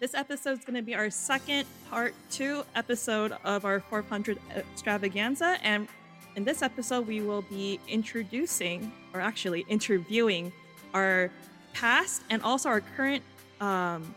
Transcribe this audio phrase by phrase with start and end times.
[0.00, 5.58] this episode is going to be our second part two episode of our 400 extravaganza.
[5.64, 5.88] And
[6.36, 10.52] in this episode, we will be introducing, or actually interviewing,
[10.94, 11.32] our
[11.72, 13.24] past and also our current
[13.60, 14.14] um,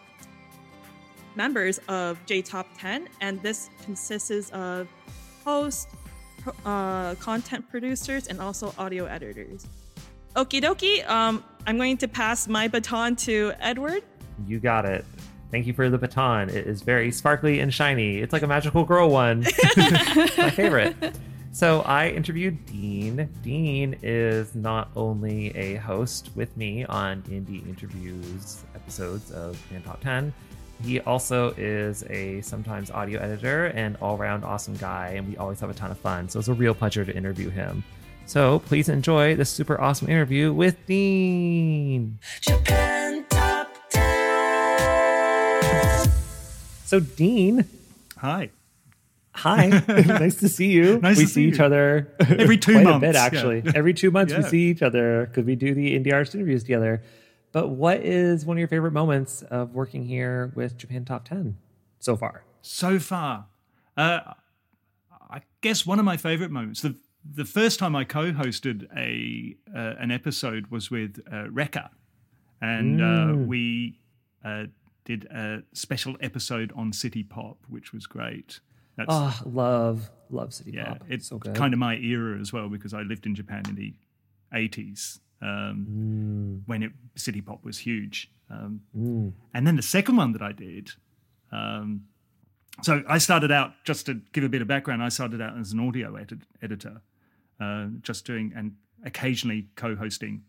[1.36, 3.08] members of J Top 10.
[3.22, 4.88] And this consists of
[5.44, 5.88] hosts,
[6.66, 9.68] uh, content producers, and also audio editors.
[10.36, 11.08] Okie dokie.
[11.10, 14.04] Um, I'm going to pass my baton to Edward.
[14.46, 15.06] You got it.
[15.52, 16.50] Thank you for the baton.
[16.50, 18.18] It is very sparkly and shiny.
[18.18, 19.46] It's like a magical girl one.
[19.78, 20.96] My favorite.
[21.56, 23.30] So I interviewed Dean.
[23.42, 30.02] Dean is not only a host with me on Indie Interviews episodes of Fan Top
[30.02, 30.34] 10,
[30.84, 35.60] he also is a sometimes audio editor and all around awesome guy, and we always
[35.60, 36.30] have a ton of fun.
[36.30, 37.84] So it's a real pleasure to interview him.
[38.28, 42.18] So please enjoy this super awesome interview with Dean.
[42.42, 46.12] Japan Top 10.
[46.86, 47.66] So, Dean,
[48.18, 48.50] Hi.
[49.34, 49.68] hi.
[49.88, 51.00] nice to see you.
[51.00, 51.66] Nice we to see see each you.
[51.66, 53.24] other Every two quite months, a bit, yeah.
[53.24, 53.64] actually.
[53.76, 57.02] Every two months, we see each other because we do the indie artist interviews together.
[57.56, 61.56] But what is one of your favorite moments of working here with Japan Top 10
[62.00, 62.44] so far?
[62.62, 63.46] So far,
[63.96, 64.20] uh,
[65.30, 66.82] I guess one of my favorite moments.
[66.82, 71.92] The the first time I co-hosted a uh, an episode was with uh, Rekka,
[72.60, 74.02] and uh, we
[74.44, 74.66] uh,
[75.06, 78.60] did a special episode on city pop, which was great.
[78.98, 81.04] That's Oh, love, love City yeah, Pop.
[81.08, 81.56] it's so good.
[81.56, 83.94] kind of my era as well because I lived in Japan in the
[84.54, 86.68] eighties um, Mm.
[86.68, 88.18] when it city pop was huge.
[88.50, 88.82] Um,
[89.54, 90.86] And then the second one that I did,
[91.52, 91.90] um,
[92.82, 95.02] so I started out just to give a bit of background.
[95.04, 97.02] I started out as an audio edit- editor,
[97.60, 100.44] uh, just doing and occasionally co-hosting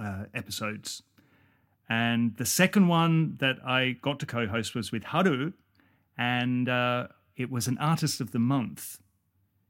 [0.00, 1.02] uh, episodes.
[1.88, 5.52] And the second one that I got to co-host was with Haru,
[6.18, 8.98] and uh, it was an Artist of the Month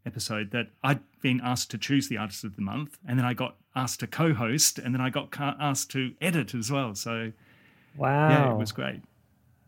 [0.06, 3.34] episode that I'd been asked to choose the Artist of the Month, and then I
[3.34, 6.94] got asked to co-host, and then I got asked to edit as well.
[6.94, 7.32] So
[7.96, 8.28] wow.
[8.28, 9.00] yeah, it was great.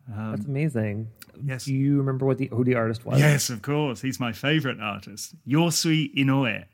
[0.09, 1.09] That's amazing.
[1.45, 1.65] yes.
[1.67, 3.19] Do you remember what the OD artist was?
[3.19, 4.01] Yes, of course.
[4.01, 6.65] He's my favorite artist, Yosui Inoue.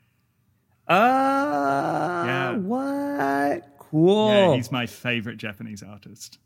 [0.87, 2.55] Uh, Yeah.
[2.57, 3.77] What?
[3.77, 4.27] Cool.
[4.29, 6.37] Yeah, he's my favorite Japanese artist.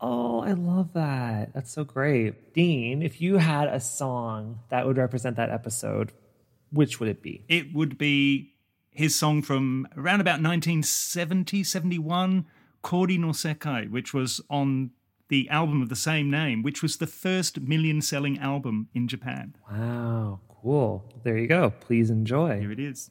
[0.00, 1.52] Oh, I love that.
[1.52, 2.54] That's so great.
[2.54, 6.12] Dean, if you had a song that would represent that episode,
[6.72, 7.44] which would it be?
[7.48, 8.54] It would be
[8.90, 12.46] his song from around about 1970, 71,
[12.82, 14.90] Kori no Sekai, which was on
[15.28, 19.54] the album of the same name, which was the first million selling album in Japan.
[19.70, 21.04] Wow, cool.
[21.22, 21.72] There you go.
[21.80, 22.60] Please enjoy.
[22.60, 23.10] Here it is.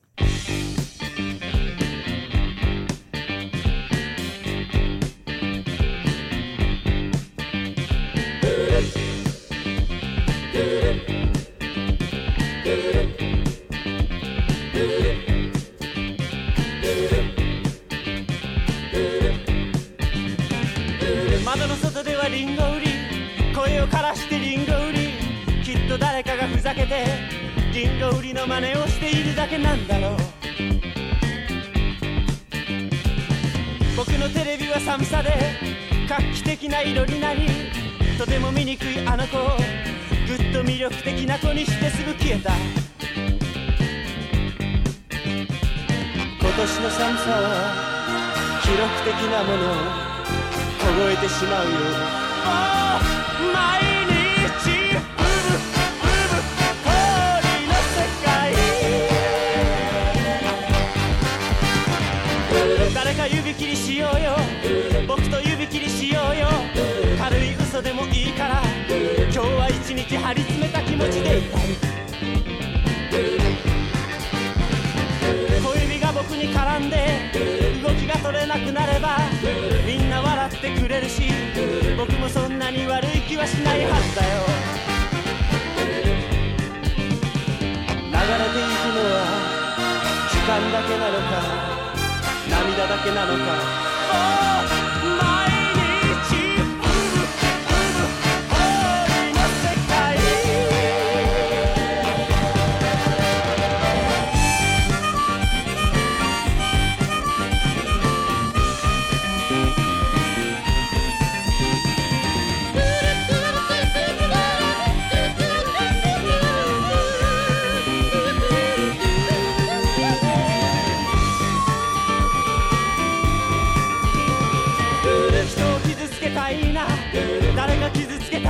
[26.69, 27.05] 誰かがふざけて
[27.73, 30.17] リンゴ売りの真似をしているだけなんだろう。
[33.97, 35.31] 僕のテレビは寒さで
[36.07, 37.47] 画期的な色になり
[38.17, 39.57] とても醜いあの子を
[40.27, 42.51] ぐっと魅力的な子にしてすぐ消えた。
[46.39, 49.75] 今年の寒さは記録的なものを
[50.79, 52.28] 凍えてしまうよ。
[63.89, 64.37] しようよ。
[65.07, 66.47] 僕と指切りしようよ。
[67.17, 68.61] 軽い嘘でもいいから。
[68.87, 71.39] 今日は一日張り詰めた気持ちで。
[71.39, 71.69] いたい
[75.63, 77.31] 小指が僕に絡んで
[77.81, 79.17] 動きが取れなくなれば
[79.87, 81.23] みんな笑ってくれるし
[81.97, 84.45] 僕もそんなに悪い気はしないはずだよ。
[88.05, 89.25] 流れていくのは
[90.29, 91.17] 時間だけなの
[91.63, 91.68] か。
[92.87, 94.58] だけなのか。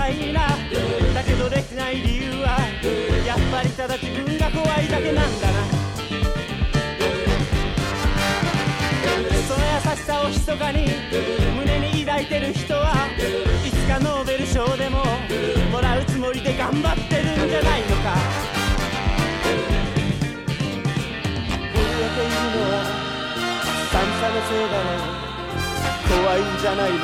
[0.10, 0.48] いな。
[1.14, 2.60] だけどできない理由は
[3.26, 5.60] やっぱりただ自分が怖いだけなんだな。
[9.48, 10.88] その優しさを密かに
[11.58, 13.08] 胸に抱いてる人は
[13.66, 15.04] いつかノーベル賞でも
[15.72, 18.16] もらうつもりで頑張ってるんじゃないのか。
[21.74, 22.84] 震えているのは
[23.92, 24.90] 寒さのせいだね
[26.10, 26.98] 怖いんじゃないの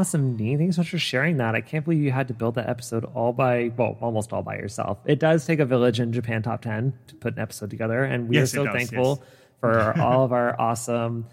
[0.00, 0.56] Awesome, Dean.
[0.56, 1.54] Thanks so much for sharing that.
[1.54, 4.54] I can't believe you had to build that episode all by, well, almost all by
[4.56, 4.96] yourself.
[5.04, 8.02] It does take a village in Japan Top 10 to put an episode together.
[8.02, 9.28] And we Yes, are so does, thankful yes.
[9.60, 11.26] for all of our awesome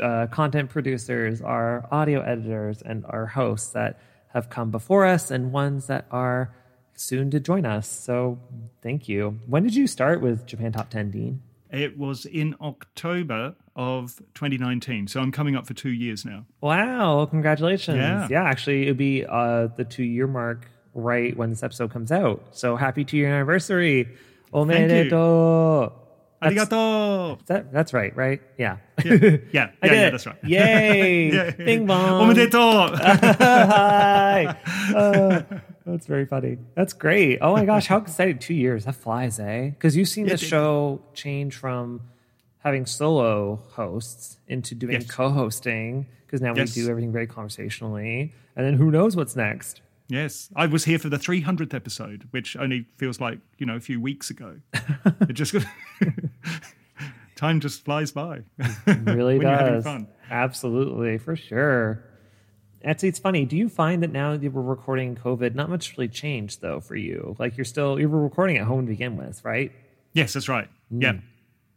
[0.00, 3.98] uh, content producers, our audio editors, and our hosts that
[4.34, 6.54] have come before us and ones that are
[6.92, 7.88] soon to join us.
[7.88, 8.38] So
[8.82, 9.40] thank you.
[9.46, 11.40] When did you start with Japan Top 10, Dean?
[11.70, 15.08] It was in October of 2019.
[15.08, 16.44] So I'm coming up for two years now.
[16.60, 17.96] Wow, congratulations.
[18.30, 18.42] Yeah.
[18.44, 22.42] actually, it'd be uh, the two year mark right when this episode comes out.
[22.50, 24.08] So happy two year anniversary.
[24.52, 25.92] You.
[26.42, 27.46] That's, Arigato!
[27.46, 28.40] that, that's right, right?
[28.58, 28.78] Yeah.
[29.04, 30.36] Yeah, yeah, yeah, yeah, that's right.
[30.42, 31.30] Yay.
[31.34, 31.50] Yeah.
[31.50, 32.34] Bing bong.
[32.34, 32.96] Omedetou!
[32.98, 34.56] Hi.
[34.94, 35.42] Uh,
[35.86, 36.58] that's very funny.
[36.74, 37.38] That's great.
[37.40, 38.38] Oh my gosh, how exciting.
[38.38, 38.84] Two years.
[38.86, 39.70] That flies, eh?
[39.70, 42.00] Because you've seen Yeah, the show change from
[42.60, 45.10] having solo hosts into doing Yes.
[45.10, 46.74] co-hosting because now Yes.
[46.76, 50.98] we do everything very conversationally and then who knows what's next Yes, I was here
[50.98, 54.56] for the 300th episode, which only feels like you know a few weeks ago.
[55.28, 55.54] it just
[57.36, 58.40] time just flies by.
[59.04, 60.08] really you're having does fun.
[60.30, 62.04] absolutely for sure
[62.82, 63.44] Actually, it's funny.
[63.44, 66.96] Do you find that now that we're recording COVID, not much really changed though for
[66.96, 67.36] you?
[67.38, 69.70] Like you're still you were recording at home to begin with, right?
[70.14, 70.66] Yes, that's right.
[70.90, 71.02] Mm.
[71.02, 71.12] Yeah,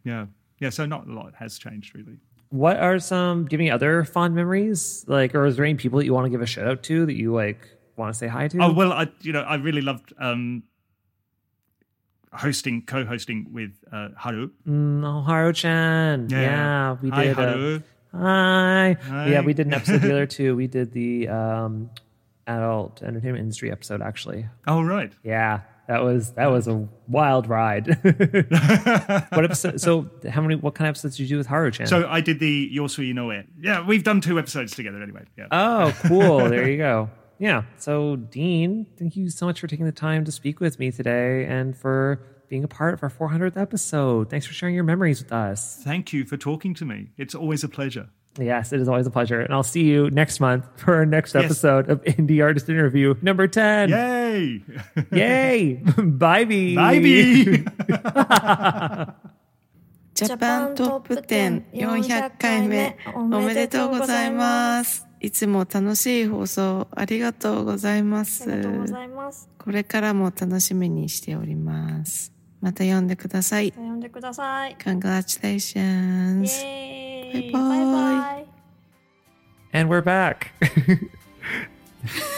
[0.02, 0.26] yeah,
[0.58, 0.70] yeah.
[0.70, 2.18] So not a lot has changed really.
[2.50, 3.46] What are some?
[3.46, 6.30] Give me other fond memories, like, or is there any people that you want to
[6.30, 8.58] give a shout out to that you like want to say hi to?
[8.62, 10.62] Oh well, I you know I really loved um,
[12.32, 14.50] hosting, co-hosting with uh, Haru.
[14.68, 16.28] Mm, oh, Haru-chan.
[16.30, 17.38] Yeah, we Hi, did.
[17.38, 17.82] uh, Haru.
[18.12, 18.96] hi.
[19.02, 19.28] Hi.
[19.28, 20.54] Yeah, we did an episode together too.
[20.56, 21.90] We did the um,
[22.46, 24.46] adult entertainment industry episode actually.
[24.66, 25.12] Oh right.
[25.22, 27.86] Yeah, that was that was a wild ride.
[28.02, 29.80] what episode?
[29.80, 30.56] So, how many?
[30.56, 31.86] What kind of episodes did you do with Haru-chan?
[31.86, 33.46] So I did the Yosui Inoue.
[33.60, 35.24] Yeah, we've done two episodes together anyway.
[35.36, 35.48] Yeah.
[35.50, 36.38] Oh, cool.
[36.48, 37.10] there you go.
[37.38, 37.64] Yeah.
[37.78, 41.44] So, Dean, thank you so much for taking the time to speak with me today
[41.44, 44.30] and for being a part of our 400th episode.
[44.30, 45.80] Thanks for sharing your memories with us.
[45.82, 47.10] Thank you for talking to me.
[47.18, 48.08] It's always a pleasure.
[48.38, 49.40] Yes, it is always a pleasure.
[49.40, 51.44] And I'll see you next month for our next Yes.
[51.44, 53.90] episode of Indie Artist Interview number 10.
[53.90, 54.60] Yay!
[55.12, 55.74] Yay.
[55.96, 56.74] Bye, bee.
[56.74, 57.64] Bye, bee.
[60.14, 65.06] ジャパントップ10 400回目おめでとうございます。
[65.20, 68.48] いつも楽しい放送ありがとうございます。
[68.48, 69.48] ます。
[69.58, 72.32] これからも楽しみにしております。
[72.60, 73.72] また読んでください。
[73.72, 74.72] 呼んでください。
[74.72, 77.03] イ Congratulations!
[77.34, 78.44] Bye bye.
[79.72, 80.52] And we're back.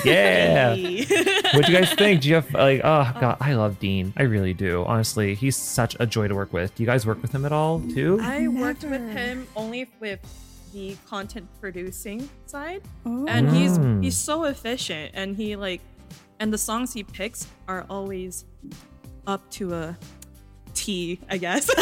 [0.05, 0.71] yeah.
[0.71, 2.23] what do you guys think?
[2.23, 4.15] Do you have like oh, oh god, I love Dean.
[4.17, 4.85] I really do.
[4.87, 6.75] Honestly, he's such a joy to work with.
[6.75, 8.19] Do you guys work with him at all too?
[8.23, 8.59] I Never.
[8.59, 10.21] worked with him only with
[10.73, 12.83] the content producing side.
[13.05, 13.27] Oh.
[13.29, 14.03] And he's mm.
[14.03, 15.83] he's so efficient and he like
[16.41, 18.47] and the songs he picks are always
[19.27, 19.99] up to a
[20.77, 21.69] T, I guess.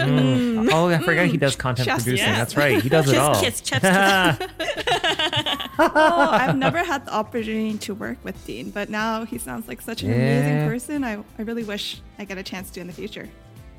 [0.00, 0.68] Mm.
[0.72, 2.26] Oh, I forgot he does content Just- producing.
[2.28, 2.38] yeah.
[2.38, 2.80] That's right.
[2.82, 3.34] He does it all.
[3.40, 4.48] kiss, chips, kiss.
[5.78, 9.80] oh, I've never had the opportunity to work with Dean, but now he sounds like
[9.80, 11.04] such an amazing person.
[11.04, 13.28] I, I really wish I get a chance to in the future.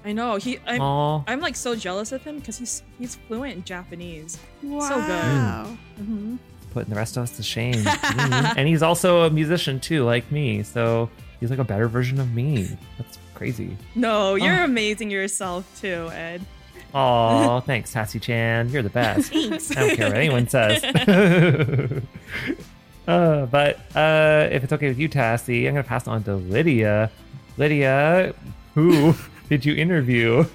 [0.03, 0.59] I know he.
[0.65, 1.23] I'm, Aw.
[1.27, 4.39] I'm like so jealous of him because he's he's fluent in Japanese.
[4.63, 4.79] Wow.
[4.89, 5.77] So good.
[6.05, 6.35] Mm-hmm.
[6.71, 7.75] Putting the rest of us to shame.
[7.75, 8.53] Mhm.
[8.57, 10.63] and he's also a musician too, like me.
[10.63, 11.09] So
[11.39, 12.69] he's like a better version of me.
[12.97, 13.75] That's crazy.
[13.95, 14.65] No, you're Oh.
[14.65, 16.45] amazing yourself too, Ed.
[16.93, 18.69] Oh, thanks, Tassie Chan.
[18.69, 19.31] You're the best.
[19.33, 19.75] Thanks.
[19.75, 20.83] I don't care what anyone says.
[23.07, 26.35] uh, but uh, if it's okay with you, Tassie, I'm going to pass on to
[26.35, 27.09] Lydia.
[27.57, 28.35] Lydia,
[28.75, 29.15] who
[29.49, 30.45] did you interview?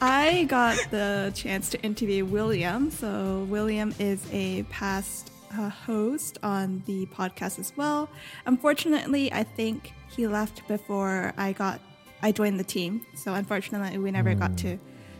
[0.00, 2.90] I got the chance to interview William.
[2.90, 8.08] So, William is a past uh, host on the podcast as well.
[8.46, 11.80] Unfortunately, I think he left before I got
[12.22, 13.04] I joined the team.
[13.14, 14.78] So, unfortunately, we never got to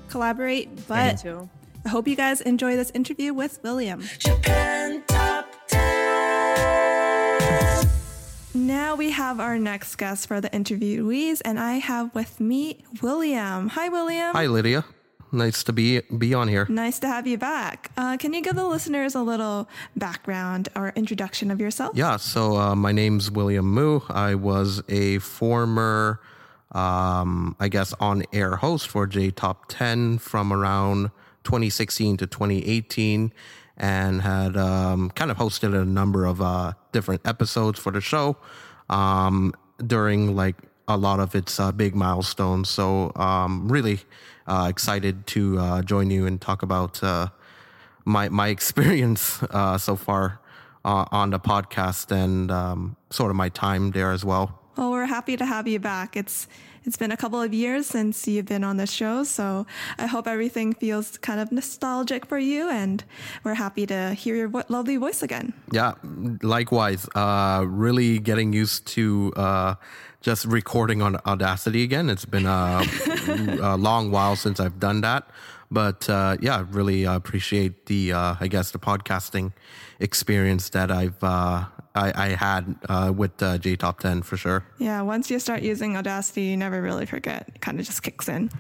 [0.09, 0.87] collaborate.
[0.87, 1.49] But too.
[1.85, 4.03] I hope you guys enjoy this interview with William.
[4.19, 7.89] Japan Top 10.
[8.53, 13.69] Now we have our next guest for the interviewees, and I have with me William.
[13.69, 14.35] Hi, William.
[14.35, 14.85] Hi, Lydia.
[15.33, 16.67] Nice to be be on here.
[16.69, 17.93] Nice to have you back.
[17.97, 21.93] Uh, can you give the listeners a little background or introduction of yourself?
[21.95, 24.01] Yeah, so uh, my name's William Moo.
[24.09, 26.21] I was a former,
[26.73, 31.11] um, I guess, on air host for J Top 10 from around
[31.45, 33.33] 2016 to 2018
[33.77, 38.37] and had um, kind of hosted a number of uh, different episodes for the show
[38.91, 42.69] um, during like a lot of its uh, big milestones.
[42.69, 44.01] So, um, really
[44.47, 47.29] uh, excited to uh, join you and talk about uh,
[48.05, 50.41] my my experience uh, so far
[50.85, 54.60] on the podcast and um, sort of my time there as well.
[54.81, 56.17] Well, we're happy to have you back.
[56.17, 56.49] It's
[56.87, 59.67] it's been a couple of years since you've been on the show, so
[59.99, 63.05] I hope everything feels kind of nostalgic for you, and
[63.45, 65.53] we're happy to hear your vo- lovely voice again.
[65.71, 65.97] Yeah,
[66.41, 67.07] likewise.
[67.15, 69.75] Uh, really getting used to uh,
[70.23, 72.09] just recording on Audacity again.
[72.09, 72.83] It's been a,
[73.61, 75.29] a long while since I've done that,
[75.71, 79.53] but uh, yeah, really appreciate the uh, I guess the podcasting
[79.99, 84.65] experience that I've uh, I, I had uh, with uh, J Top Ten for sure.
[84.79, 87.49] Yeah, once you start using Audacity, you never really forget.
[87.55, 88.51] It kind of just kicks in.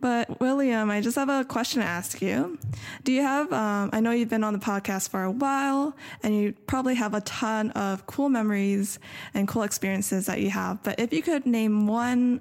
[0.00, 2.58] But William, I just have a question to ask you.
[3.02, 3.52] Do you have?
[3.52, 7.14] Um, I know you've been on the podcast for a while, and you probably have
[7.14, 8.98] a ton of cool memories
[9.32, 10.82] and cool experiences that you have.
[10.82, 12.40] But if you could name one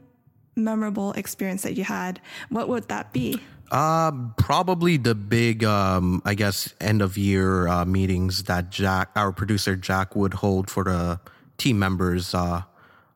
[0.56, 2.20] memorable experience that you had,
[2.50, 3.40] what would that be?
[3.74, 9.32] Uh, probably the big, um, I guess, end of year uh, meetings that Jack, our
[9.32, 11.20] producer Jack, would hold for the
[11.58, 12.62] team members uh,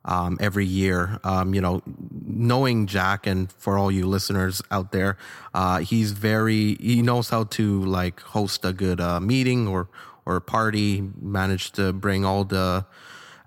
[0.03, 1.19] um, every year.
[1.23, 1.83] Um, you know,
[2.25, 5.17] knowing Jack, and for all you listeners out there,
[5.53, 9.89] uh, he's very he knows how to like host a good uh, meeting or
[10.25, 11.07] or party.
[11.21, 12.83] Managed to bring all the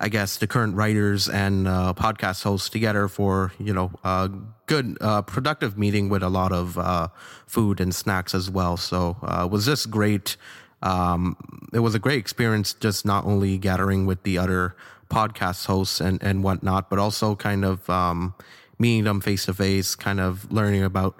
[0.01, 4.31] I guess the current writers and uh, podcast hosts together for you know a
[4.65, 7.09] good uh, productive meeting with a lot of uh,
[7.45, 8.77] food and snacks as well.
[8.77, 10.37] So uh, was just great.
[10.81, 11.37] Um,
[11.71, 14.75] it was a great experience, just not only gathering with the other
[15.09, 18.33] podcast hosts and and whatnot, but also kind of um,
[18.79, 21.19] meeting them face to face, kind of learning about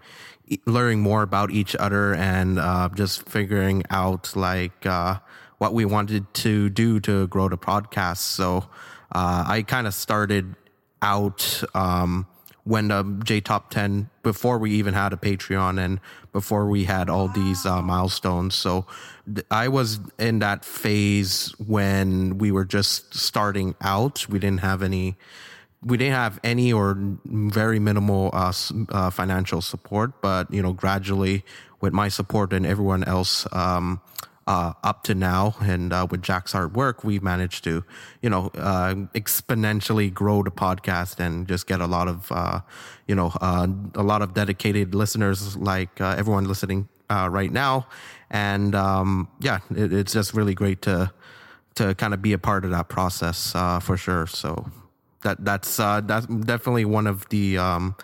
[0.66, 5.20] learning more about each other and uh, just figuring out like uh,
[5.62, 8.18] what we wanted to do to grow the podcast.
[8.18, 8.66] So
[9.12, 10.56] uh, I kind of started
[11.04, 12.26] out um,
[12.64, 16.00] when the J Top 10, before we even had a Patreon and
[16.32, 18.56] before we had all these uh, milestones.
[18.56, 18.88] So
[19.32, 24.28] th- I was in that phase when we were just starting out.
[24.28, 25.16] We didn't have any
[25.84, 28.54] we didn't have any or very minimal uh,
[28.90, 31.46] uh, financial support, but you know, gradually
[31.82, 34.02] with my support and everyone else um,
[34.52, 35.56] uh, up to now.
[35.62, 37.86] And uh, with Jack's hard work, we've managed to,
[38.22, 42.60] you know, uh, exponentially grow the podcast and just get a lot of, uh,
[43.08, 47.88] you know, uh, a lot of dedicated listeners like uh, everyone listening right now.
[48.30, 51.12] And um, yeah, it, it's just really great to
[51.76, 54.28] to kind of be a part of that process for sure.
[54.28, 54.70] So
[55.22, 57.96] that that's that's definitely one of the um,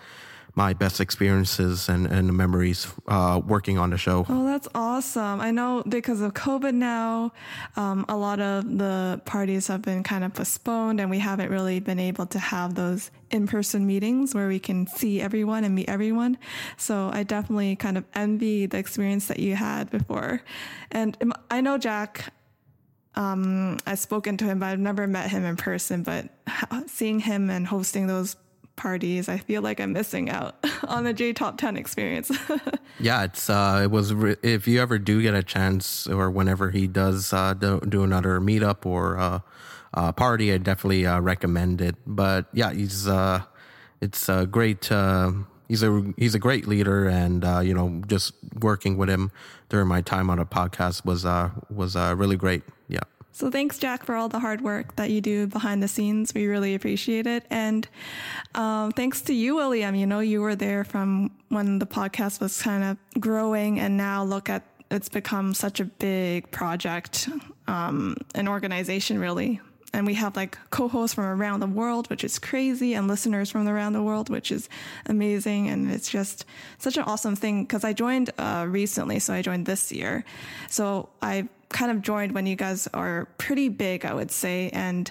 [0.54, 4.26] my best experiences and, and memories uh, working on the show.
[4.28, 5.40] Oh, that's awesome.
[5.40, 7.32] I know because of COVID now,
[7.76, 11.80] um, a lot of the parties have been kind of postponed and we haven't really
[11.80, 15.88] been able to have those in person meetings where we can see everyone and meet
[15.88, 16.38] everyone.
[16.76, 20.42] So I definitely kind of envy the experience that you had before.
[20.90, 21.16] And
[21.50, 22.32] I know Jack.
[23.14, 26.04] Um, I've spoken to him, but I've never met him in person.
[26.04, 26.28] But
[26.86, 28.36] seeing him and hosting those
[28.78, 30.56] parties, I feel like I'm missing out
[30.88, 32.30] on the J Top 10 experience.
[33.00, 36.70] yeah, it's uh, it was re- if you ever do get a chance or whenever
[36.70, 39.40] he does uh, do, do another meetup or uh,
[39.92, 41.96] uh, party, I definitely uh, recommend it.
[42.06, 43.42] But yeah, he's uh,
[44.00, 44.90] it's uh, great.
[44.90, 45.32] Uh,
[45.68, 49.30] he's a he's a great leader, and uh, you know, just working with him
[49.68, 52.62] during my time on a podcast was uh, was uh, really great.
[53.38, 56.34] So thanks, Jack, for all the hard work that you do behind the scenes.
[56.34, 57.44] We really appreciate it.
[57.50, 57.86] And
[58.56, 59.94] um, thanks to you, William.
[59.94, 64.24] You know, you were there from when the podcast was kind of growing, and now
[64.24, 67.28] look at it's become such a big project,
[67.68, 69.60] um, an organization, really.
[69.92, 73.68] And we have like co-hosts from around the world, which is crazy, and listeners from
[73.68, 74.68] around the world, which is
[75.06, 75.68] amazing.
[75.68, 76.44] And it's just
[76.78, 80.24] such an awesome thing because I joined uh, recently, so I joined this year.
[80.68, 84.70] So I kind of joined when you guys are pretty big, I would say.
[84.72, 85.10] And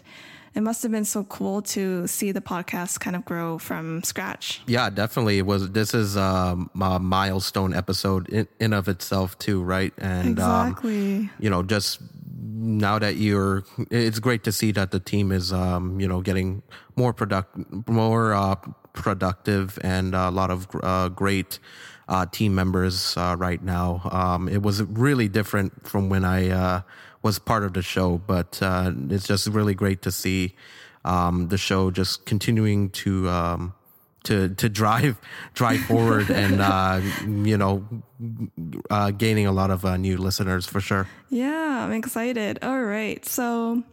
[0.58, 4.62] it must have been so cool to see the podcast kind of grow from scratch.
[4.65, 5.38] Yeah, definitely.
[5.38, 9.93] It was this is um, a milestone episode in, in of itself too, right?
[10.00, 11.15] And exactly.
[11.15, 12.00] Um, you know, just
[12.39, 16.63] now that you're it's great to see that the team is um, you know, getting
[16.96, 17.56] more product
[17.88, 18.56] more uh,
[18.93, 21.60] productive and a lot of uh, great
[22.08, 24.02] uh, team members uh, right now.
[24.12, 26.82] Um, it was really different from when I uh,
[27.22, 30.56] was part of the show, but uh, it's just really great to see
[31.06, 33.74] um, the show just continuing to um,
[34.24, 35.17] to to drive
[35.54, 37.86] drive forward and uh, you know
[38.89, 41.08] uh, gaining a lot of new listeners for sure.
[41.30, 42.60] Yeah, I'm excited.
[42.62, 43.84] All right, so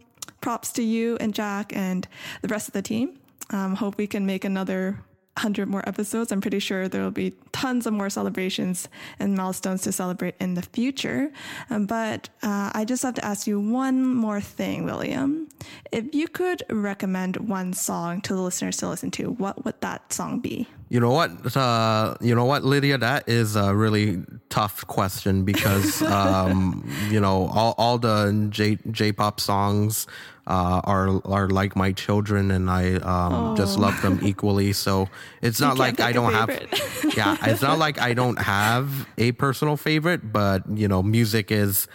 [0.41, 2.07] props to you and Jack and
[2.41, 3.19] the rest of the team.
[3.51, 4.99] Um, hope we can make another
[5.37, 6.31] 100 more episodes.
[6.31, 8.87] I'm pretty sure there will be tons of more celebrations
[9.19, 11.31] and milestones to celebrate in the future.
[11.69, 15.49] Um, but uh, I just have to ask you one more thing, William.
[15.91, 20.13] If you could recommend one song to the listeners to listen to, what would that
[20.13, 20.67] song be?
[20.87, 21.55] You know what?
[21.55, 22.97] Uh, you know what, Lydia?
[22.97, 29.11] That is a really tough question because um, you know all, all the J J
[29.11, 30.05] pop songs
[30.47, 33.55] uh, are are like my children, and I um, oh.
[33.55, 34.73] just love them equally.
[34.73, 35.09] So
[35.41, 36.49] it's not like I don't have.
[37.17, 41.87] yeah, it's not like I don't have a personal favorite, but you know, music is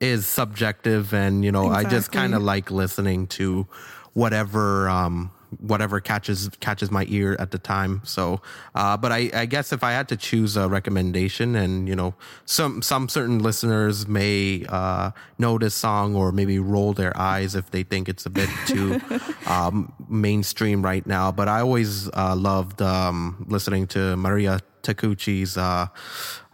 [0.00, 1.86] is subjective, and you know, exactly.
[1.86, 3.66] I just kind of like listening to
[4.14, 8.00] whatever um, whatever catches catches my ear at the time.
[8.04, 8.40] So,
[8.74, 12.14] uh, but I, I guess if I had to choose a recommendation, and you know,
[12.44, 17.70] some some certain listeners may uh, know this song or maybe roll their eyes if
[17.70, 19.00] they think it's a bit too
[19.46, 21.32] um, mainstream right now.
[21.32, 25.86] But I always uh, loved um, listening to Maria Takeuchi's uh,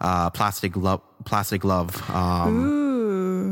[0.00, 2.10] uh, "Plastic Love." Plastic Love.
[2.10, 2.89] Um,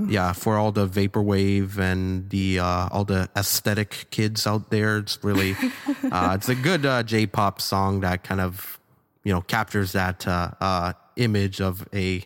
[0.08, 5.22] yeah, for all the vaporwave and the uh, all the aesthetic kids out there, it's
[5.22, 5.54] really
[6.12, 8.78] uh, it's a good uh, J-pop song that kind of
[9.24, 12.24] you know captures that uh, uh, image of a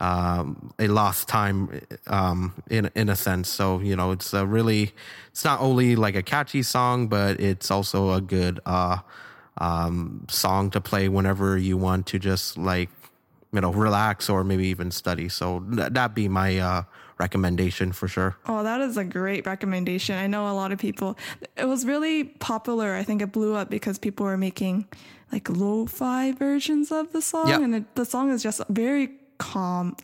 [0.00, 3.48] um, a lost time um, in in a sense.
[3.48, 4.92] So you know, it's a really
[5.30, 8.98] it's not only like a catchy song, but it's also a good uh,
[9.58, 12.90] um, song to play whenever you want to just like
[13.52, 15.28] you know relax or maybe even study.
[15.28, 16.82] So th- that be my uh,
[17.18, 18.36] recommendation for sure.
[18.46, 20.16] Oh, that is a great recommendation.
[20.16, 21.18] I know a lot of people.
[21.56, 22.94] It was really popular.
[22.94, 24.86] I think it blew up because people were making
[25.32, 27.60] like lo-fi versions of the song, yep.
[27.60, 29.94] and it, the song is just very calm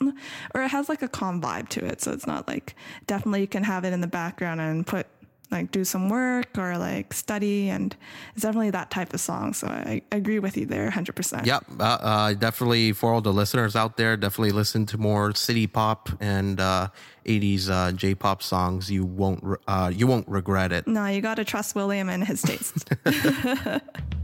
[0.54, 2.74] or it has like a calm vibe to it so it's not like
[3.06, 5.06] definitely you can have it in the background and put
[5.54, 7.96] like do some work or like study and
[8.34, 11.64] it's definitely that type of song so i, I agree with you there 100% yep
[11.80, 16.10] uh, uh, definitely for all the listeners out there definitely listen to more city pop
[16.20, 16.88] and uh,
[17.24, 18.90] 80s uh, j-pop songs.
[18.90, 20.86] You won't uh, you won't regret it.
[20.86, 22.90] No you gotta trust william and his taste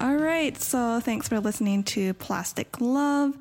[0.00, 3.36] All right, so thanks for listening to Plastic Love.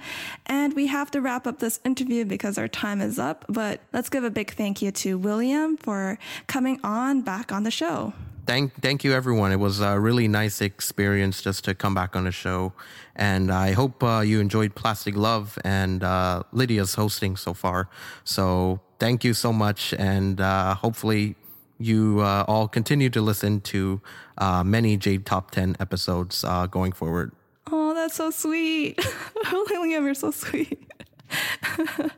[0.48, 4.10] And we have to wrap up this interview because our time is up, but let's
[4.10, 6.18] give a big thank you to William for
[6.48, 8.14] coming on back on the show.
[8.48, 9.52] Thank, thank you, everyone.
[9.52, 12.74] It was a really nice experience just to come back on the show,
[13.16, 17.88] and I hope uh, you enjoyed Plastic Love and uh, Lydia's hosting so far.
[18.24, 21.36] So thank you so much, and uh, hopefully
[21.80, 24.02] you uh, all continue to listen to
[24.38, 27.32] uh, many J Top 10 episodes uh, going forward.
[27.72, 29.00] Oh, that's so sweet.
[29.52, 30.90] William, you're so sweet.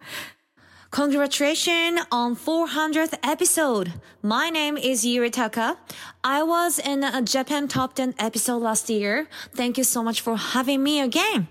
[0.91, 3.93] Congratulations on 400th episode.
[4.23, 5.77] My name is Yuritaka.
[6.23, 9.27] I was in a Japan Top 10 episode last year.
[9.53, 11.47] Thank you so much for having me again.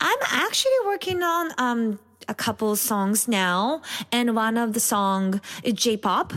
[0.00, 5.74] I'm actually working on um, a couple songs now, and one of the song is
[5.74, 6.32] J-pop.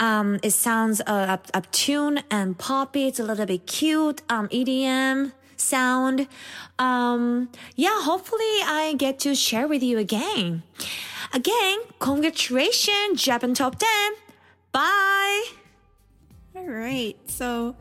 [0.00, 3.06] Um, it sounds uh, up, up tune and poppy.
[3.08, 4.22] It's a little bit cute.
[4.28, 6.28] Um, EDM sound.
[6.78, 10.62] Um, yeah, hopefully I get to share with you again.
[11.34, 13.88] Again, congratulations, Japan Top 10.
[14.72, 15.44] Bye.
[16.56, 17.74] All right, so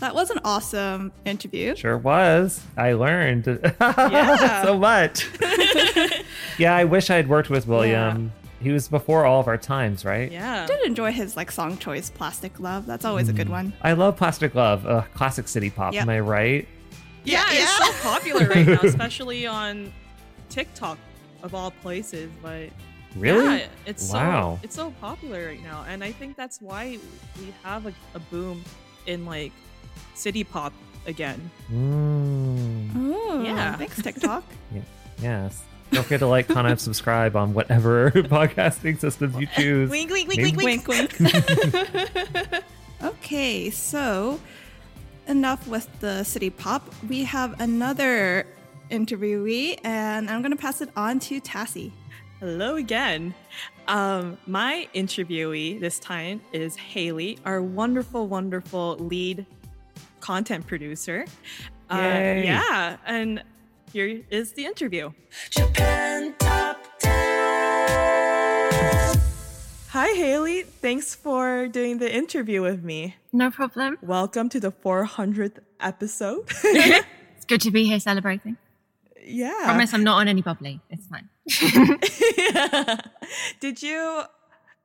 [0.00, 1.76] that was an awesome interview.
[1.76, 2.60] Sure was.
[2.76, 3.46] I learned
[3.80, 4.62] Yeah.
[4.62, 5.28] so much.
[6.58, 8.32] yeah, I wish I had worked with William.
[8.60, 10.30] He was before all of our times, right?
[10.32, 10.66] Yeah.
[10.66, 13.72] did enjoy his like song choice, "Plastic Love." That's always a good one.
[13.82, 15.94] I love Plastic Love, uh, classic city pop.
[15.94, 16.02] Yep.
[16.02, 16.68] Am I right?
[17.24, 19.92] Yeah, it's so popular right now, especially on
[20.50, 20.98] TikTok
[21.42, 22.30] of all places.
[22.42, 22.70] But
[23.16, 23.58] Really?
[23.58, 24.56] yeah, it's Wow.
[24.56, 26.98] so it's so popular right now, and I think that's why
[27.38, 28.64] we have a, a boom
[29.06, 29.52] in like
[30.14, 30.72] city pop
[31.06, 31.50] again.
[31.70, 32.90] Mm.
[32.96, 33.76] Oh, Yeah.
[33.76, 34.42] Thanks, TikTok.
[34.74, 34.82] Yeah.
[35.22, 35.62] Yes.
[35.90, 39.90] Don't forget to like, comment, and subscribe on whatever podcasting systems you choose.
[39.90, 42.62] Wink, wink, wink, Maybe- wink, wink, wink.
[43.02, 44.38] okay, so
[45.26, 46.92] enough with the city pop.
[47.08, 48.46] We have another
[48.90, 51.92] interviewee, and I'm going to pass it on to Tassie.
[52.40, 53.34] Hello again.
[53.88, 59.46] Um, my interviewee this time is Haley, our wonderful, wonderful lead
[60.20, 61.24] content producer.
[61.90, 63.42] Uh, yeah, and
[63.92, 65.10] here is the interview.
[65.50, 67.10] Japan Top 10.
[69.90, 70.62] Hi, Haley.
[70.62, 73.16] Thanks for doing the interview with me.
[73.32, 73.98] No problem.
[74.02, 76.48] Welcome to the 400th episode.
[77.36, 78.56] It's good to be here celebrating.
[79.24, 79.52] yeah.
[79.64, 80.80] Promise I'm not on any bubbly.
[80.90, 81.28] It's fine.
[83.60, 84.22] Did you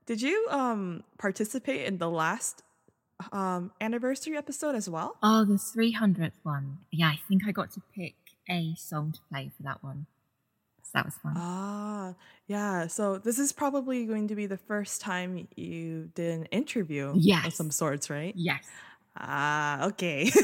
[0.05, 2.61] did you um participate in the last
[3.31, 5.15] um anniversary episode as well?
[5.23, 6.77] Oh, the 300th one.
[6.91, 8.15] Yeah, I think I got to pick
[8.49, 10.05] a song to play for that one.
[10.83, 11.33] So that was fun.
[11.35, 12.13] Ah,
[12.47, 12.87] yeah.
[12.87, 17.47] So this is probably going to be the first time you did an interview yes.
[17.47, 18.33] of some sorts, right?
[18.35, 18.65] Yes.
[19.17, 20.29] Ah, okay.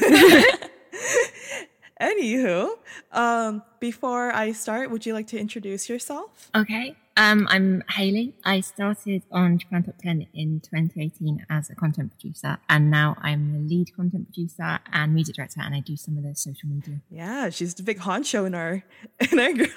[2.00, 2.70] Anywho,
[3.12, 6.50] um, before I start, would you like to introduce yourself?
[6.54, 6.96] Okay.
[7.16, 8.34] Um, I'm Haley.
[8.44, 13.52] I started on Japan Top 10 in 2018 as a content producer, and now I'm
[13.52, 17.00] the lead content producer and music director, and I do some of the social media.
[17.10, 18.82] Yeah, she's the big honcho in our
[19.30, 19.74] in our group.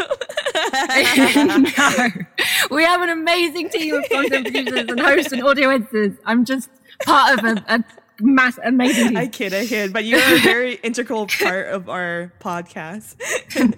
[1.95, 2.09] no,
[2.71, 6.15] we have an amazing team of content producers and hosts and audio editors.
[6.25, 6.69] I'm just
[7.03, 7.83] part of a, a
[8.21, 9.09] mass amazing.
[9.09, 9.17] Team.
[9.17, 13.15] I kid, I kid, but you're a very integral part of our podcast.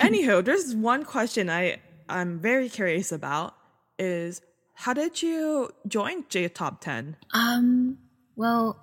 [0.00, 3.54] Anywho, there's one question I I'm very curious about
[3.98, 4.40] is
[4.74, 7.16] how did you join J Top Ten?
[7.32, 7.98] Um,
[8.36, 8.76] well,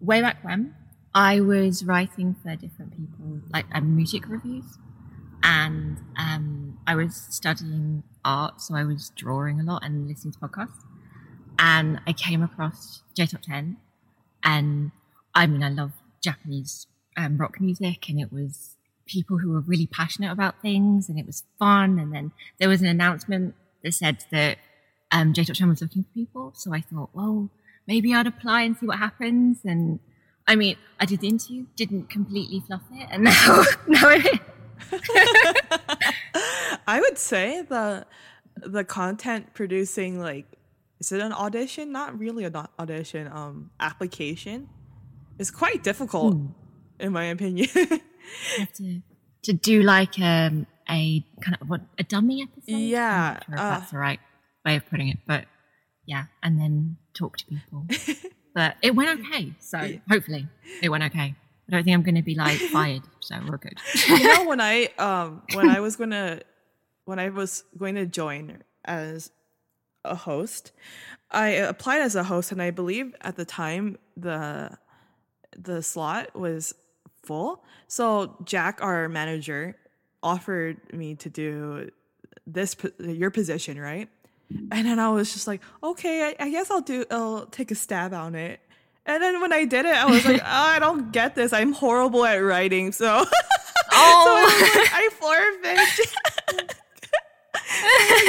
[0.00, 0.74] way back when,
[1.14, 4.78] I was writing for different people, like um, music reviews,
[5.42, 10.38] and um, I was studying art, so I was drawing a lot and listening to
[10.38, 10.82] podcasts.
[11.58, 13.76] And I came across J Top Ten,
[14.42, 14.90] and
[15.34, 19.86] I mean, I love Japanese um, rock music, and it was people who were really
[19.86, 21.98] passionate about things, and it was fun.
[21.98, 24.58] And then there was an announcement that said that
[25.12, 27.50] um, J was looking for people, so I thought, well,
[27.86, 29.58] maybe I'd apply and see what happens.
[29.64, 30.00] And
[30.46, 34.40] I mean, I did the interview, didn't completely fluff it, and now now I'm here.
[36.86, 38.06] I would say the
[38.56, 40.46] the content producing like
[41.00, 41.92] is it an audition?
[41.92, 43.28] Not really an audition.
[43.30, 44.68] Um, application
[45.38, 46.46] is quite difficult, Hmm.
[46.98, 47.68] in my opinion.
[48.76, 49.02] To
[49.44, 52.78] to do like um, a kind of what a dummy episode.
[52.78, 54.20] Yeah, sure uh, that's the right
[54.64, 55.44] way of putting it, but
[56.06, 57.86] yeah, and then talk to people.
[58.54, 60.48] but it went okay, so hopefully
[60.82, 61.34] it went okay.
[61.68, 63.78] I don't think I'm going to be like fired, so we're good.
[64.06, 66.40] you know when I um when I was gonna
[67.04, 69.30] when I was going to join as
[70.04, 70.72] a host,
[71.30, 74.78] I applied as a host and I believe at the time the
[75.56, 76.74] the slot was
[77.24, 77.64] full.
[77.88, 79.76] So Jack, our manager,
[80.22, 81.90] offered me to do
[82.46, 84.08] this your position, right?
[84.50, 87.74] And then I was just like, okay, I, I guess I'll do I'll take a
[87.74, 88.60] stab on it.
[89.06, 91.52] And then when I did it, I was like, oh, I don't get this.
[91.52, 93.24] I'm horrible at writing, so
[93.96, 95.08] Oh, so I, like, I
[96.58, 96.76] forfeit.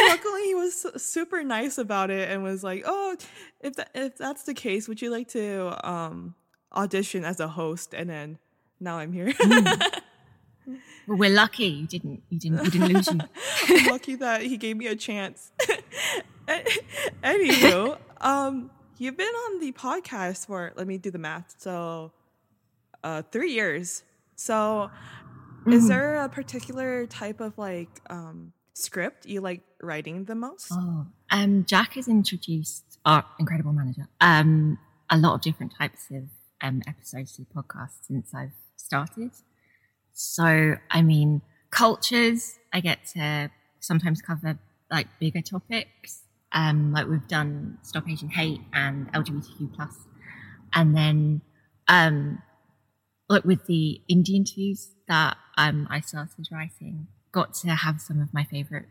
[0.09, 3.15] Luckily, he was super nice about it and was like, "Oh,
[3.61, 6.35] if that, if that's the case, would you like to um,
[6.73, 8.37] audition as a host?" And then
[8.79, 9.33] now I'm here.
[11.07, 13.19] well, we're lucky you didn't you didn't you didn't lose you.
[13.69, 15.51] I'm lucky that he gave me a chance.
[17.23, 21.55] Anywho, um, you've been on the podcast for let me do the math.
[21.57, 22.11] So,
[23.03, 24.03] uh, three years.
[24.35, 24.89] So,
[25.67, 25.87] is Mhm.
[25.87, 30.67] there a particular type of like um script you like writing the most?
[30.71, 34.77] Oh, um, Jack has introduced our incredible manager um,
[35.09, 36.23] a lot of different types of
[36.61, 38.51] um, episodes to the podcast since I've
[38.85, 39.31] started.
[40.13, 44.57] So, I mean, cultures, I get to sometimes cover
[44.91, 46.23] like bigger topics.
[46.51, 49.93] Um, like we've done Stop Asian Hate and LGBTQ plus,
[50.73, 51.41] and then
[51.89, 52.41] um,
[53.27, 58.33] like with the indie interviews that um, I started writing, got to have some of
[58.33, 58.85] my favorite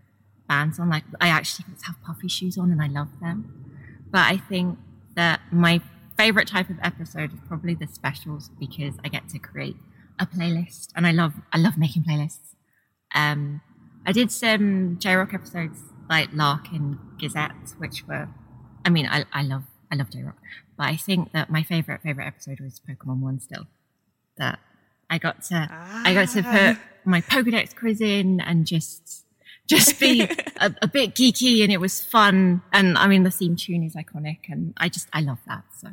[0.47, 0.90] bands on.
[0.90, 3.64] Like I actually to have puffy shoes on, and I love them.
[4.11, 4.78] But I think
[5.14, 5.80] that my
[6.17, 9.77] favorite type of episode is probably the specials because I get to create
[10.19, 12.55] a playlist, and I love I love making playlists.
[13.15, 13.61] Um,
[14.07, 18.29] I did some J Rock episodes like L'Arc and Gazette, which were,
[18.85, 20.39] I mean, I, I love I love J Rock,
[20.77, 23.67] but I think that my favorite favorite episode was Pokemon One still.
[24.37, 24.59] That
[25.09, 29.24] I got to I got to put my Pokedex quiz in and just
[29.67, 30.23] just be
[30.61, 32.62] a, a bit geeky, and it was fun.
[32.73, 35.65] And I mean, the theme tune is iconic, and I just I love that.
[35.79, 35.89] So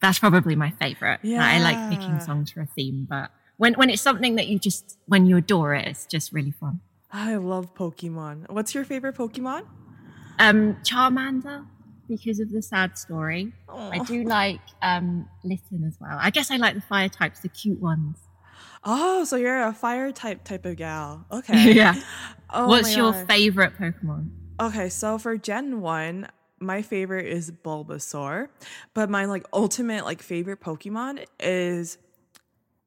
[0.00, 1.20] that's probably my favorite.
[1.22, 1.44] Yeah.
[1.44, 4.98] I like picking songs for a theme, but when when it's something that you just
[5.06, 6.80] when you adore it, it's just really fun.
[7.12, 8.50] I love Pokemon.
[8.50, 9.66] What's your favorite Pokemon?
[10.40, 11.64] Um, Charmander
[12.08, 13.52] because of the sad story.
[13.68, 16.18] I do like um Litten as well.
[16.20, 18.18] I guess I like the fire types, the cute ones.
[18.84, 21.26] Oh, so you're a fire type type of gal.
[21.32, 21.72] Okay.
[21.72, 21.94] yeah.
[22.50, 23.26] Oh What's your God.
[23.26, 24.28] favorite Pokemon?
[24.60, 26.28] Okay, so for Gen 1,
[26.60, 28.48] my favorite is Bulbasaur,
[28.94, 31.98] but my like ultimate like favorite Pokemon is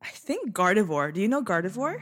[0.02, 1.14] I think Gardevoir.
[1.14, 1.96] Do you know Gardevoir?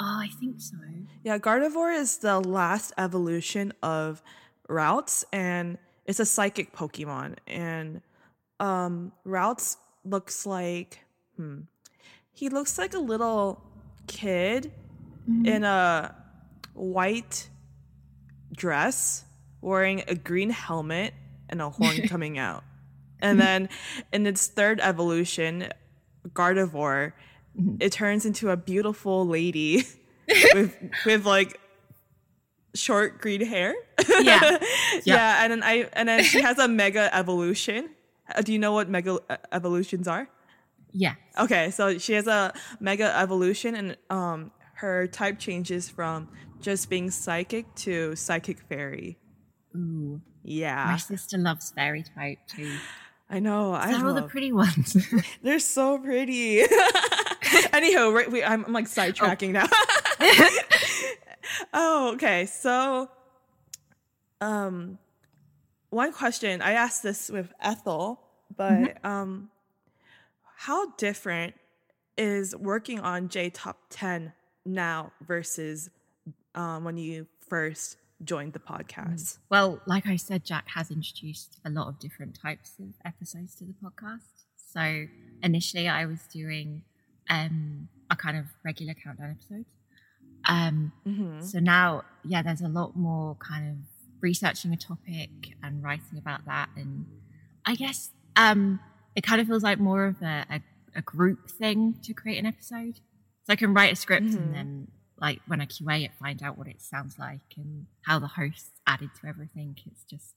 [0.00, 0.76] Oh, I think so.
[1.22, 4.22] Yeah, Gardevoir is the last evolution of
[4.68, 8.00] Ralts and it's a psychic Pokemon and
[8.60, 11.00] um Ralts looks like
[11.36, 11.60] hmm
[12.34, 13.62] he looks like a little
[14.06, 14.70] kid
[15.44, 16.14] in a
[16.74, 17.48] white
[18.54, 19.24] dress
[19.62, 21.14] wearing a green helmet
[21.48, 22.62] and a horn coming out.
[23.20, 23.70] And then
[24.12, 25.68] in its third evolution,
[26.28, 27.12] Gardevoir,
[27.80, 29.84] it turns into a beautiful lady
[30.54, 30.76] with
[31.06, 31.58] with like
[32.74, 33.74] short green hair.
[34.20, 34.58] Yeah.
[35.04, 35.42] yeah.
[35.44, 37.90] and then I and then she has a mega evolution.
[38.34, 40.28] Uh, Do you know what mega uh, evolutions are?
[40.94, 41.14] Yeah.
[41.38, 46.28] Okay, so she has a mega evolution, and um, her type changes from
[46.60, 49.18] just being psychic to psychic fairy.
[49.76, 50.20] Ooh.
[50.44, 50.84] Yeah.
[50.86, 52.70] My sister loves fairy type too.
[53.28, 53.72] I know.
[53.72, 54.96] I They're all the pretty ones.
[55.42, 56.60] They're so pretty.
[57.72, 59.66] Anyhow, right, we, I'm, I'm like sidetracking now.
[61.74, 62.46] oh, okay.
[62.46, 63.10] So,
[64.40, 64.98] um,
[65.90, 68.20] one question I asked this with Ethel,
[68.56, 69.50] but um,
[70.56, 71.54] how different
[72.16, 74.32] is working on J Top Ten
[74.64, 75.90] now versus
[76.54, 79.38] um, when you first joined the podcast?
[79.50, 83.64] Well, like I said, Jack has introduced a lot of different types of episodes to
[83.64, 84.44] the podcast.
[84.56, 85.06] So
[85.42, 86.82] initially, I was doing
[87.28, 89.64] um, a kind of regular countdown episode.
[90.46, 91.42] Um, Mhm.
[91.42, 93.76] So now, yeah, there's a lot more kind of
[94.20, 95.30] researching a topic
[95.62, 97.06] and writing about that, and
[97.64, 98.80] I guess um,
[99.16, 100.60] it kind of feels like more of a, a,
[100.96, 102.96] a group thing to create an episode.
[103.44, 104.36] So I can write a script Mhm.
[104.36, 104.88] and then,
[105.20, 108.70] like, when I QA it, find out what it sounds like and how the hosts
[108.86, 109.76] added to everything.
[109.86, 110.34] It's just,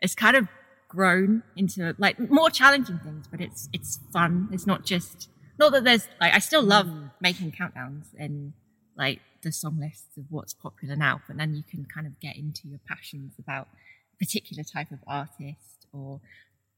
[0.00, 0.48] it's kind of
[0.88, 4.48] grown into like more challenging things, but it's it's fun.
[4.52, 6.88] It's not just not that there's like I still love
[7.20, 8.54] making countdowns and
[8.96, 12.36] like the song lists of what's popular now, but then you can kind of get
[12.36, 13.68] into your passions about
[14.14, 16.20] a particular type of artist or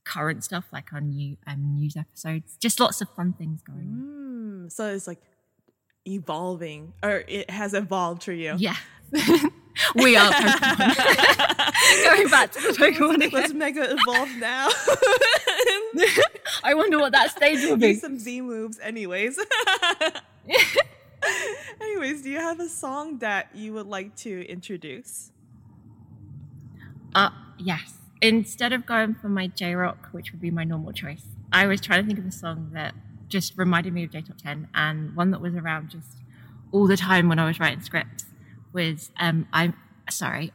[0.05, 2.57] current stuff like our new um, news episodes.
[2.59, 4.65] Just lots of fun things going on.
[4.67, 5.21] Mm, so it's like
[6.07, 8.55] evolving, or it has evolved for you.
[8.57, 8.77] Yeah.
[9.95, 10.31] we are.
[12.05, 13.31] Going back to the Pokemon again.
[13.33, 14.69] Let's mega evolve now.
[16.63, 17.95] I wonder what that stage will be.
[17.95, 19.39] Some Z moves, anyways.
[21.81, 25.33] anyways, do you have a song that you would like to introduce?
[27.15, 28.00] Uh, yes.
[28.23, 31.81] Instead of going for my J Rock, which would be my normal choice, I was
[31.81, 32.95] trying to think of a song that
[33.29, 36.19] just reminded me of J Top 10 and one that was around just
[36.73, 38.25] all the time when I was writing scripts
[38.73, 39.75] was um I'm
[40.11, 40.53] sorry,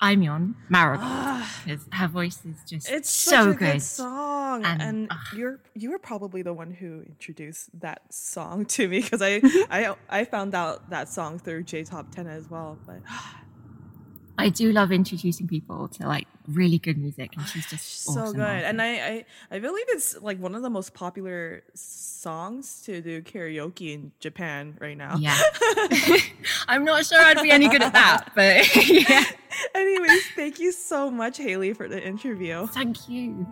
[0.00, 3.72] Aimyon Marigold because her voice is just It's so such a good.
[3.72, 8.86] good song, and, And, you're you were probably the one who introduced that song to
[8.86, 9.40] me because I
[9.70, 12.78] I I found out that song through J Top Ten as well.
[12.86, 13.00] But
[14.42, 18.36] I do love introducing people to like really good music, and she's just so awesome
[18.36, 18.66] good, artist.
[18.66, 23.22] and I, I I believe it's like one of the most popular songs to do
[23.22, 25.16] karaoke in Japan right now.
[25.16, 25.38] Yeah.
[26.68, 29.24] I'm not sure I'd be any good at that, but yeah.
[29.74, 32.66] Anyways, thank you so much, Haley, for the interview.
[32.68, 33.46] Thank you.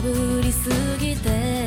[0.00, 1.59] ぶりすぎて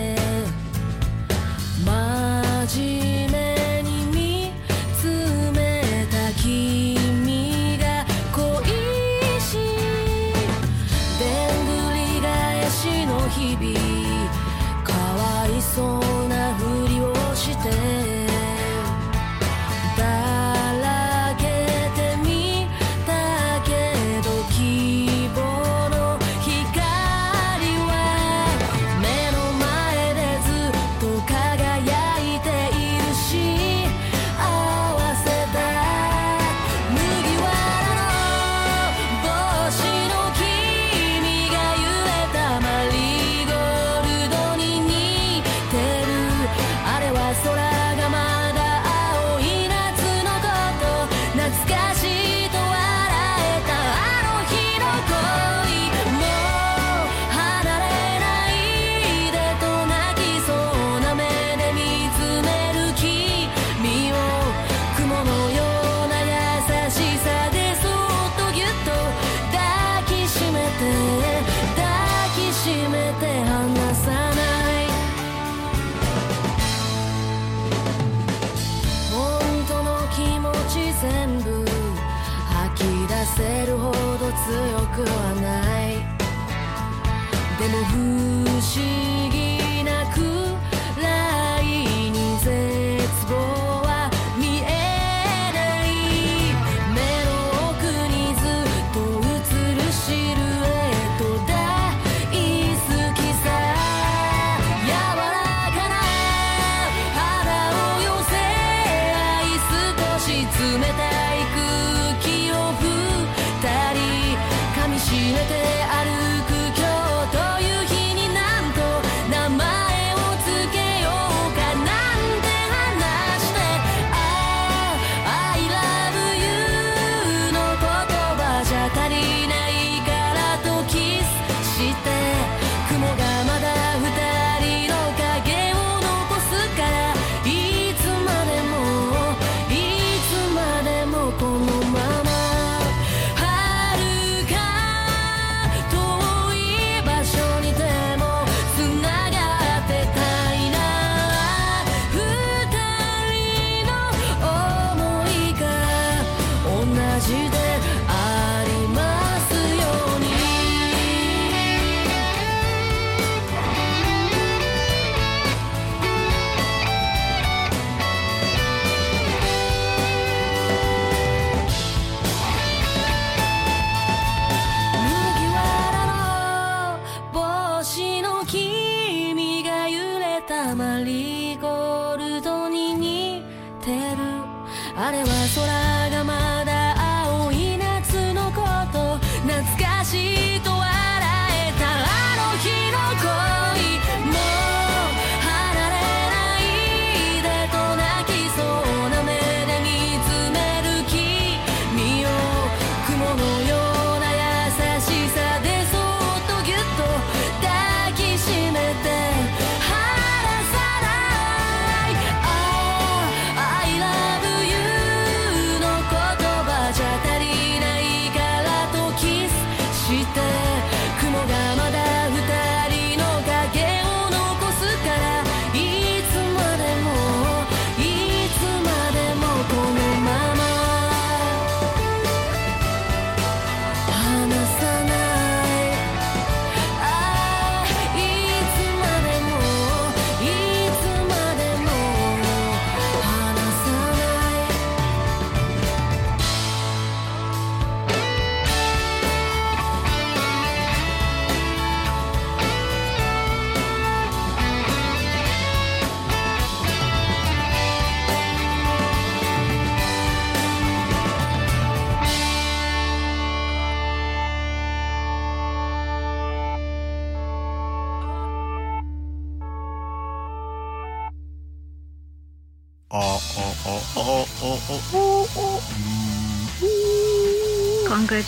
[110.64, 111.13] 冷たい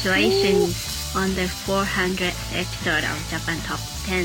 [0.06, 4.22] Congratulations on the 400th episode of Japan Top 10.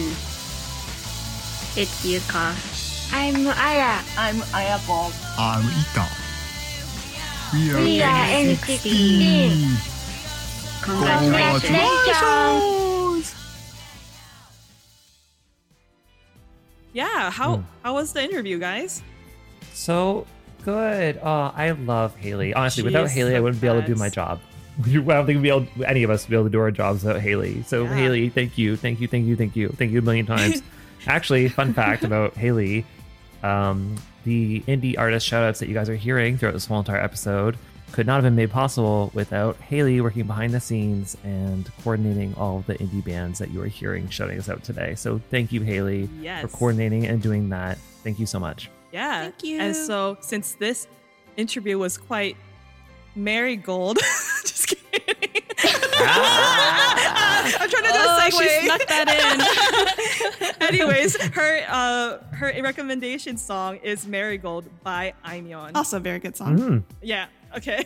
[1.72, 2.52] It's Yuka.
[3.16, 4.04] I'm Aya.
[4.18, 5.10] I'm Aya Bob.
[5.38, 6.06] I'm Ika.
[7.54, 8.92] We are, We are NCT.
[10.84, 13.34] Congratulations.
[16.92, 19.02] Yeah, how how was the interview, guys?
[19.72, 20.26] So
[20.62, 21.16] good.
[21.24, 22.52] Uh, I love Haley.
[22.52, 24.40] Honestly, without Haley, I wouldn't be able to do my job.
[24.86, 26.70] I don't think we'd be able, any of us would be able to do our
[26.70, 27.62] jobs without Haley.
[27.64, 27.94] So Yeah.
[27.94, 30.62] Haley, thank you, thank you, thank you, thank you, thank you a million times.
[31.06, 32.84] Actually, fun fact about Haley,
[33.42, 37.56] um, the indie artist shoutouts that you guys are hearing throughout this whole entire episode
[37.92, 42.62] could not have been made possible without Haley working behind the scenes and coordinating all
[42.68, 44.94] the indie bands that you are hearing shouting us out today.
[44.94, 46.42] So thank you, Haley, Yes.
[46.42, 47.78] for coordinating and doing that.
[48.04, 48.70] Thank you so much.
[48.92, 49.22] Yeah.
[49.22, 49.58] Thank you.
[49.58, 50.86] And so since this
[51.36, 52.36] interview was quite
[53.16, 53.98] marigold,
[54.92, 55.42] just kidding.
[57.60, 58.20] I'm trying to do a segue.
[58.22, 58.64] Oh, a she segue.
[58.64, 59.08] snuck that
[60.60, 60.68] in.
[60.68, 65.72] Anyways, her uh her recommendation song is Marigold by Aimyon.
[65.74, 66.58] Also a very good song.
[66.58, 66.84] Mm.
[67.02, 67.26] Yeah.
[67.56, 67.84] Okay.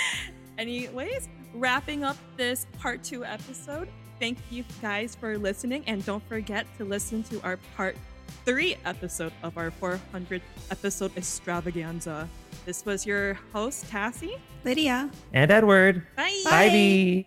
[0.58, 3.88] Anyways, wrapping up this part two episode.
[4.18, 7.96] Thank you guys for listening, and don't forget to listen to our part
[8.30, 12.28] three episode of our 400 episode extravaganza.
[12.64, 14.36] This was your host, Cassie.
[14.64, 15.10] Lydia.
[15.32, 16.06] And Edward.
[16.16, 16.42] Bye.
[16.44, 16.68] Bye.
[16.68, 17.26] Bye.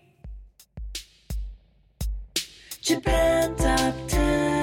[2.82, 4.63] Japan Top 10,